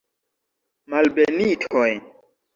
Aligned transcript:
Malbenitoj! 0.93 1.93